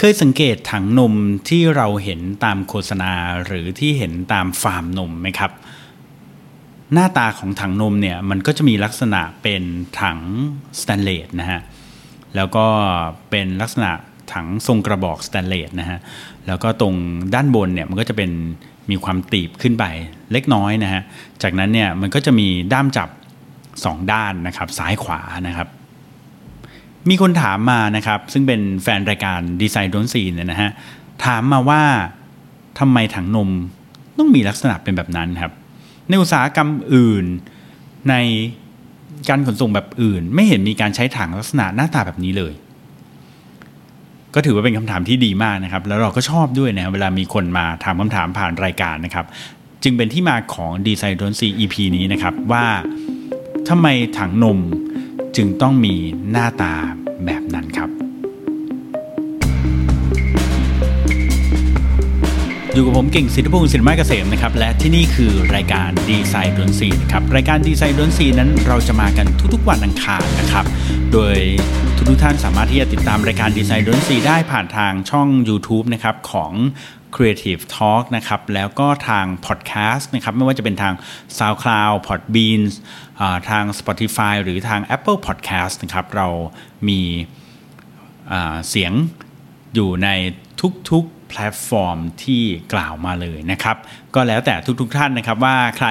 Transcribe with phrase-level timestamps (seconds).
[0.00, 1.14] เคยสังเกตถังนม
[1.48, 3.12] ที่เราเห็นตามโฆษณา
[3.46, 5.52] หรือที่เห็นตามฟาร์มนมไหมครับ
[6.92, 9.62] หน้าตาของถังนมเนี่ยมันก็จะมีลักษณะเป็น
[10.00, 10.18] ถัง
[10.80, 11.60] สแตนเลสนะฮะ
[12.36, 12.66] แล้วก็
[13.30, 13.90] เป็นลักษณะ
[14.32, 15.98] ถังทรงกระบอกสแตนเลสนะฮะ
[16.46, 16.94] แล้วก็ตรง
[17.34, 18.30] ด้านบนเนี่ยมันก็จะเป็น
[18.90, 19.84] มีความตีบขึ้นไป
[20.32, 21.02] เล็กน้อยนะฮะ
[21.42, 23.08] จากนั้นเนี่ยมันก็จะมีด้ามจับ
[23.60, 25.68] 2 ด้านนะครับซ้ายขวานะครับ
[27.10, 30.70] มีคนถามมานะครับ ซึ่งเป็นแฟนรายการดีไซน์ดนซีเนี่ยนะฮะ
[31.24, 31.82] ถามมาว่า
[32.78, 33.50] ทำไมถังนม
[34.18, 35.52] ต้องมีลักษณะเป็นแบบนั้นครับ
[36.08, 37.24] ในอุตสาหกรรมอื่น
[38.10, 38.14] ใน
[39.28, 42.52] การขนส่งแบบอื่น ไม่เห็นมีการใช้ถังลักษณะหน้าตาแบบนี้เลย
[44.34, 49.26] ก็ถือว่าเป็นคำถามที่ดีมากนะครับ แล้วเราก็ชอบด้วยนะเวลามีคนมาถามคำถามผ่านรายการนะครับ
[49.82, 52.66] จึงเป็นที่มาของดีไซน์ดนซี EP นี้นะครับว่า
[53.68, 53.86] ทำไม
[54.18, 54.58] ถังนม
[55.36, 55.94] จึงต้องมี
[56.30, 56.74] หน้าตา
[57.24, 57.90] แบบนั้นครับ
[62.74, 70.64] อยู่กับผมเก่งสิทธิพงศ์สินไม้เกษมนะครับ และที่นี่คือรายการดีไซน์ดนซีนะครับ รายการดีไซน์ดนซีนั้นเราจะมากันทุกๆวันอังคารนะครับ
[71.12, 71.36] โดย
[71.96, 76.52] ทุกท่านสามารถที่จะติดตามรายการดีไซน์ดนซีได้ผ่านทางช่อง YouTube นะครับของ
[77.14, 80.94] Creative Talk นะครับแล้วก็ทาง Podcast นะครับไม่ว่าจะเป็นทาง
[81.38, 82.62] SoundCloud Podbean
[83.50, 86.28] ทาง Spotify หรือทาง Apple Podcast นะครับเรา
[86.88, 87.00] มี
[88.68, 88.92] เสียง
[89.74, 90.08] อยู่ใน
[90.90, 92.42] ทุกๆแพลตฟอร์มที่
[92.72, 93.76] กล่าวมาเลยนะครับ
[94.14, 95.88] ก็แล้วแต่ทุกๆท่านนะครับว่าใคร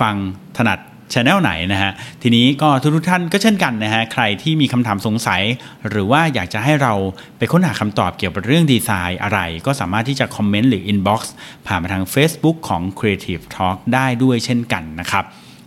[0.00, 0.14] ฟัง
[0.56, 0.78] ถนัด
[1.12, 5.42] ช anel ไหนนะฮะทีนี้ก็ทุกๆท่านก็เช่นกันนะฮะใครที่มีคำถามสงสัย
[5.88, 6.94] หรือว่าอยากจะให้เรา
[7.38, 11.20] ไปค้นหาคำตอบเกี่ยวกับเรื่องดีไซน์อะไร ก็สามารถที่จะคอมเมนต์หรือ inbox
[11.66, 15.24] ผ่านมาทาง Facebook ของ Creative Talk ได้ด้วยเช่นกันนะครับ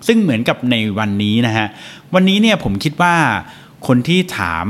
[0.07, 1.67] ซึ่งเหมือนกับในวันนี้นะฮะ
[2.13, 3.15] วันนี้เนี่ยผมคิดว่า
[3.87, 4.65] คนที่ถาม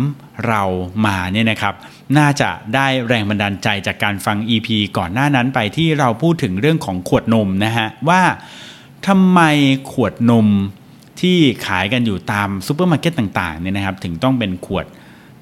[0.48, 0.64] เรา
[1.06, 1.76] มาเนี่ยนะครับ
[2.18, 4.68] น่าจะได้แรงบันดาลใจจากการฟัง EP
[4.98, 8.22] ก่อนหน้านั้นไปที่เราพูดถึงเรื่องของขวดนมนะฮะว่า
[9.08, 9.42] ทำไม
[9.92, 10.48] ขวดนม
[11.22, 14.86] ที่ขายกันอยู่ตามซูเปอร์มาร์เก็ตต่างๆเนี่ยนะครับ ถึงต้องเป็นขวด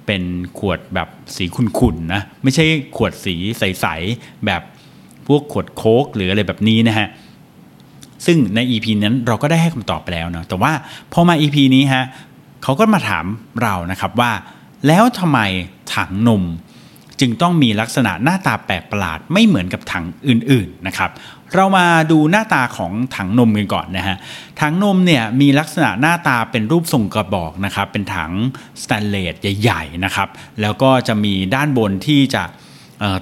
[0.06, 0.24] เป็น
[0.60, 2.66] ขวดแบบสีขุ่นๆนะไม่ใช่
[2.96, 4.62] ขวดสีใสๆแบบ
[5.28, 7.08] พวกขวดโค้กหรืออะไรแบบนี้นะฮะ
[8.26, 10.72] ซึ่งใน EP นั้นเราก็ได้ให้คำตอบไปแล้วเนาะแต่ว่า
[11.14, 12.04] พอมา EP นี้ฮะ
[12.64, 13.26] เขาก็มาถาม
[13.62, 14.32] เรานะครับว่า
[14.88, 15.40] แล้วทำไม
[15.96, 16.44] ถังนม
[17.20, 21.12] จึงต้องมีลักษณะหน้าตาแปลกประหลาดไม่เหมือนกับถังอื่นๆนะครับ
[21.54, 24.18] เรามาดูหน้าตาของถังนมกันก่อนนะฮะ
[24.62, 28.32] ถังนมเนี่ยมีลักษณะหน้าตาเป็นรูปทรงกระบอกนะครับเป็นถัง
[28.84, 30.28] สแตนเลสใหญ่ๆนะครับ
[30.62, 32.44] แล้วก็จะมีด้านบนที่จะ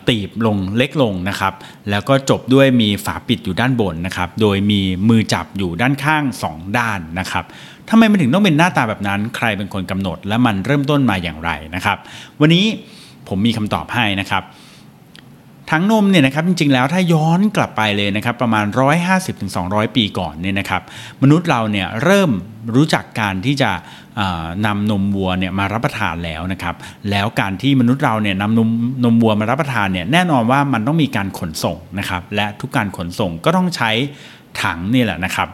[0.10, 1.54] ตีบลงเล็กลงนะครับ
[1.90, 7.46] แล้วก็จบด้วยมีฝาปิดอยู่ด้านบนนะครับโดยมีมือจับอยู่ด้านข้าง 2 ด้านนะครับ
[7.90, 11.98] ทำไมมันถึงต้องเป็นหน้าตาแบบนั้นใครเป็นคนกำหนด และมันเริ่มต้นมาอย่างไรนะครับ
[12.42, 12.66] วันนี้
[13.32, 14.44] ผมมีคำตอบให้นะครับ
[15.70, 18.66] ถังนมเนี่ยนะครับจริงๆแล้วถ้าย้อนกลับไปเลยนะครับประมาณ
[19.32, 20.82] 150-200 ปีก่อนเนี่ยนะครับ
[21.22, 22.32] มนุษย์เราเนี่ยเริ่ม
[22.76, 23.72] รู้จักการที่จะ
[24.66, 26.76] นำนมวัวเนี่ยมารับประทานแล้วนะครับ
[27.10, 28.70] แล้วการที่มนุษย์เราเนี่ยนำนม
[29.04, 33.92] นมวัวมารับประทานเนี่ยแน่นอนว่ามันต้องมีการขนส่งนะครับและทุกการขนส่งก็ต้องใช้
[34.62, 35.48] ถังนี่แหละนะครับ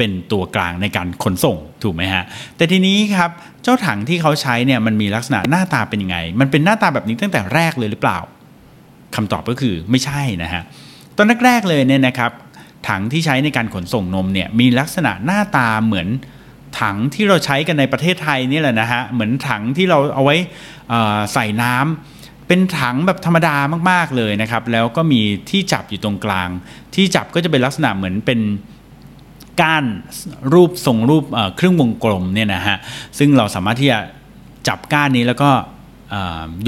[0.00, 2.24] เป็นตัวกลางในการขนส่งถูกไหมฮะ
[2.56, 3.30] แต่ทีนี้ครับ
[3.62, 8.18] เจ้าถังที่เขาใช้เนี่ยมันมีลักษณะหน้าตาเป็นยังไง มันเป็นหน้าตาแบบนี้ตั้งแต่แรกเลยหรือเปล่า
[9.16, 10.62] คำตอบก็คือไม่ใช่นะฮะ
[11.16, 12.30] ตอนแรกๆเลยเนี่ยนะครับ
[12.88, 16.08] ถังที่ใช้ในการขนส่งนมเนี่ยมีลักษณะหน้าตาเหมือน
[16.80, 20.36] ถังที่เราใช้กันในประเทศไทยนี่แหละนะฮะเหมือนถังที่เราเอาไว้
[21.32, 23.56] ใส่น้ำเป็นถังแบบธรรมดา
[23.90, 26.48] มากๆเลยนะครับ แล้วก็มีที่จับอยู่ตรงกลาง
[26.94, 28.40] ที่จับก็จะเป็นลักษณะเหมือนเป็น
[29.62, 29.84] ก้าน
[30.52, 31.24] รูปทรงรูป
[31.56, 32.76] เครื่องวงกลมเนี่ยนะฮะ
[33.18, 33.98] ซึ่งเราสามารถที่จะ
[34.68, 35.50] จับก้านนี้แล้วก็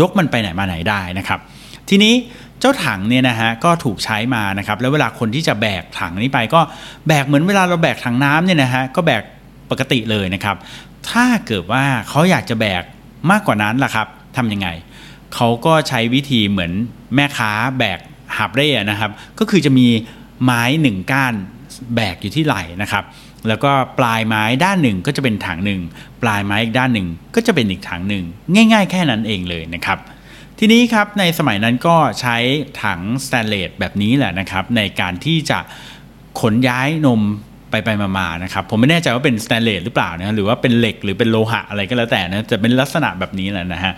[0.00, 1.40] ยกมันไปไหนมาไหนได้นะครับ
[1.88, 2.14] ทีนี้
[2.60, 6.60] เจ้าถังเนี่ยนะฮะก็ถูกใช้มานะครับแล้วเวลาคนที่จะแบกถังนี้ไปก็
[7.08, 9.22] แบกเหมือนเวลาเราแบกถังน้ำเนี่ยนะฮะก็แบก
[9.70, 10.56] ปกติเลยนะครับ
[11.10, 12.82] ถ้าเกิดว่าเขาอยากจะแบก
[13.30, 14.06] มากกว่านั้นล่ะครับ
[14.36, 14.68] ทำยังไง
[15.34, 16.72] เขาก็ใช้วิธีเหมือน
[17.14, 17.98] แม่ค้าแบก
[18.36, 19.86] หาบเร่นะครับ ก็คือจะมี
[20.44, 21.34] ไม้หนึ่งก้าน
[21.94, 23.04] แบกอยู่ที่ไหล่นะครับ
[23.48, 25.80] แล้วก็ปลายไม้ด้านหนึ่งก็จะเป็นถังหนึ่ง
[26.22, 28.24] ปลายไม้อีกด้านหนึ่งก็จะเป็นอีกถังหนึ่ง
[28.54, 29.98] ง่าย ๆ แค่นั้นเองเลยนะครับ
[30.58, 32.36] ทีนี้ครับในสมัยนั้นก็ใช้
[32.82, 35.58] ถังสแตนเลสแบบนี้แหละนะครับ ในการที่จะ
[36.40, 37.20] ขนย้ายนม
[37.70, 37.88] ไปไป
[38.18, 43.92] มาๆนะครับผมไม่แน่ใจว่าเป็นสแตนเลสหรือเปล่านะหรือว่าเป็นเหล็กหรือเป็นโลหะอะไรก็แล้วแต่นะจะเป็นลักษณะแบบนี้แหละนะฮะ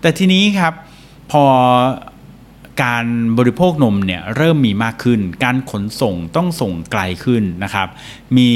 [0.00, 0.72] แต่ทีนี้ครับ
[1.32, 1.44] พอ
[2.82, 3.06] การ
[3.38, 7.88] บริโภคนมเนี่ยเริ่มมีมากขึ้น การขนส่งต้องส่งไกลขึ้นนะครับ
[8.38, 8.50] มี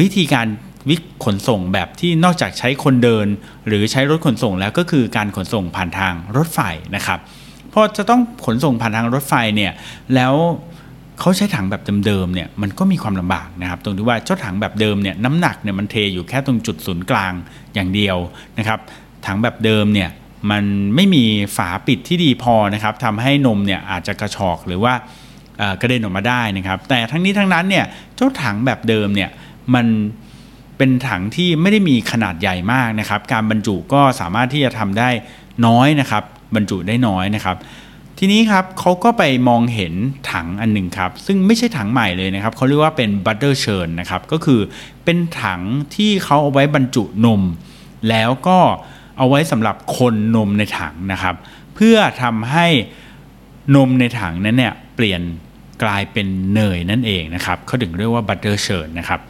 [0.00, 0.46] วิธีการ
[0.88, 3.26] วิขนส่งแบบที่นอกจากใช้คนเดิน
[3.66, 6.60] หรือใช้รถขนส่งแล้วก็คือการขนส่งผ่านทางรถไฟ
[6.96, 7.18] นะครับ
[7.72, 9.72] พอจะต้องขนส่งผ่านทางรถไฟเนี่ย
[10.14, 10.34] แล้ว
[11.20, 17.32] เขาใช้ถังแบบเดิมๆเนี่ยมันก็มีความลำบากนะครับ ตรงที่ว่าเจ้าถังแบบเดิมเนี่ยน้ำหนักเนี่ยมันเทอยู่แค่ตรงจุดศูนย์กลาง
[17.74, 18.16] อย่างเดียว
[18.58, 18.78] นะครับ
[19.26, 20.10] ถังแบบเดิมเนี่ย
[20.50, 20.64] มัน
[20.94, 21.24] ไม่มี
[21.56, 24.94] ฝาปิดที่ดีพอนะครับทำให้นมเนี่ยอาจจะกระชอกหรือว่า
[25.80, 27.84] กระเด็นออกมาได้นะครับ แต่ทั้งนี้ทั้งนั้นเนี่ย
[28.16, 29.30] เจ้าถังแบบเดิมเนี่ย
[29.74, 29.86] มัน
[30.78, 35.08] เป็นถังที่ไม่ได้มีขนาดใหญ่มากนะครับ การบรรจุก็สามารถที่จะทำได้
[35.66, 36.22] น้อยนะครับ
[36.54, 37.56] บรรจุได้น้อยนะครับ
[38.18, 39.94] ทีนี้ครับเขาก็ไปมองเห็น
[40.32, 44.60] ถังอันหนึ่งครับ ซึ่งไม่ใช่ถังใหม่เลยนะครับเขาเรียกว่าเป็น butter churn นะครับ ก็คือ
[45.04, 45.60] เป็นถัง
[45.94, 47.42] ที่เขาเอาไว้บรรจุนม
[48.08, 51.34] แล้วก็เเอาไว้สำหรับคนนมในถังนะครับ
[51.74, 52.66] เพื่อทำให้
[53.76, 55.20] นมในถังนั้นเนี่ยเปลี่ยน
[55.82, 59.20] กลายเป็นเนยนั่นเองนะครับเขาถึงเรียกว่า butter churn นะครับ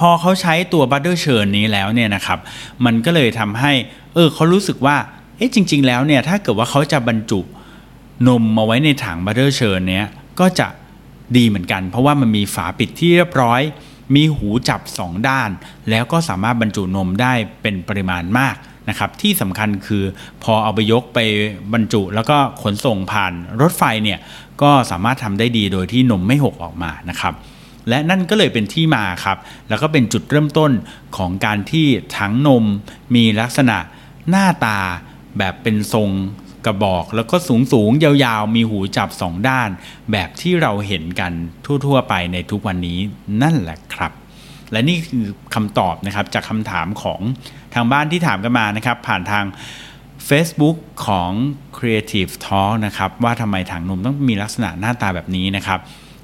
[0.00, 2.38] พอเขาใช้ตัว butter churn นี้แล้วเนี่ยนะครับ
[2.84, 3.72] มันก็เลยทำให้
[4.14, 4.96] เออเขารู้สึกว่า
[5.36, 7.40] เอ๊ะจริง ๆ แล้วเนี่ยถ้าเกิดว่าเขาจะบรรจุ
[8.28, 10.06] นมมาไว้ในถัง butter churn เนี้ย
[10.40, 10.68] ก็จะ
[11.36, 13.60] ดีเหมือนกัน เพราะว่ามันมีฝาปิดที่เรียบร้อย
[14.14, 15.50] มีหูจับ 2 ด้าน
[15.90, 18.56] แล้วก็สามารถบรรจุนมได้เป็นปริมาณมาก
[18.88, 20.04] นะครับที่สำคัญคือ
[20.44, 21.18] พอเอาไปยกไป
[21.72, 24.18] บรรจุ แล้วก็ขนส่งผ่านรถไฟเนี่ย
[24.62, 27.34] ก็สามารถทำได้ดีโดยที่นมไม่หกออกมานะครับ
[27.88, 29.38] และนั่นก็เลยเป็นที่มาครับ
[29.68, 30.72] แล้วก็เป็นจุดเริ่มต้น
[31.16, 31.86] ของการที่
[32.16, 32.64] ถังนม
[33.14, 33.78] มีลักษณะ
[34.28, 34.78] หน้าตา
[35.38, 36.10] แบบเป็นทรง
[36.66, 39.68] กระบอก แล้วก็สูงสูงยาวๆ มีหูจับสองด้าน
[40.12, 41.32] แบบที่เราเห็นกัน
[41.84, 42.98] ทั่วๆ ไปในทุกวันนี้
[43.42, 44.12] นั่นแหละครับ
[44.72, 45.24] และนี่คือ
[45.54, 47.20] คำตอบนะครับจากคำถามของ
[47.74, 49.44] ทางบ้านที่ถามกันมานะครับ ผ่านทาง
[50.28, 50.76] Facebook
[51.06, 51.30] ของ
[51.76, 55.80] Creative Talk นะครับ ว่าทำไมถังนมต้องมีลักษณะหน้าตาแบบนี้นะครับ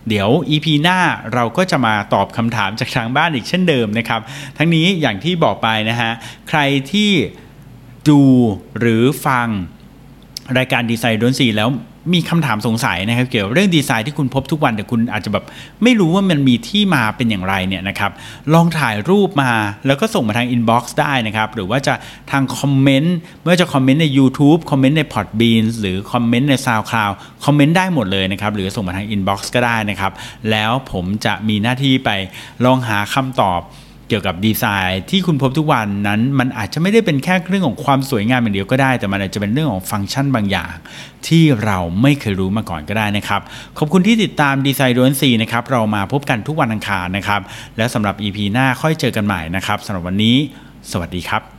[0.09, 0.99] เดี๋ยว EP หน้า
[1.35, 4.21] เราก็จะมาตอบคำถามจากทางบ้านอีกเช่นเดิมนะครับ
[4.57, 6.13] ทั้งนี้อย่างที่บอกไปนะฮะ
[6.49, 6.61] ใคร
[6.93, 7.11] ที่
[8.09, 8.23] ดู
[8.79, 9.49] หรือฟัง
[10.59, 11.69] รายการดีไซน์ดนซีแล้ว
[12.15, 15.45] มีคำถามสงสัยนะครับ เกี่ยวกับเรื่องดีไซน์ที่คุณพบทุกวันแต่คุณอาจจะแบบ
[15.83, 18.11] ไม่รู้ว่ามันมีที่มาเป็นอย่างไรเนี่ยนะครับ
[18.55, 19.53] ลองถ่ายรูปมา
[19.87, 21.95] แล้วก็ส่งมาทาง inbox ได้นะครับ หรือว่าจะ
[22.31, 27.15] ทางคอมเมนต์ไม่ว่าจะคอมเมนต์ใน YouTube คอมเมนต์ใน Podbean หรือคอมเมนต์ใน SoundCloud
[27.45, 30.13] คอมเมนต์ได้หมดเลยนะครับ หรือส่งมาทาง inbox ก็ได้นะครับ
[30.51, 32.11] แล้วผมจะมีหน้าที่ไป
[32.65, 33.63] ลองหาคำตอบ
[34.09, 40.75] เกี่ยวกับดีไซน์ที่คุณพบทุกวันนั้น มันอาจจะไม่ได้เป็นแค่เรื่องของความสวยงามอย่างเดียวก็ได้ แต่มันอาจจะเป็นเรื่องของฟังก์ชันบางอย่าง
[41.27, 43.41] ที่เราไม่เคยรู้มาก่อนก็ได้นะครับ
[43.79, 47.41] ขอบคุณที่ติดตามดีไซน์ดวนซีนะครับเรามาพบกันทุกวันอังคารนะครับ
[47.77, 50.37] และสำหรับ EP หน้าค่อยเจอกันใหม่นะครับสำหรับวันนี้
[50.91, 51.58] สวัสดีครับ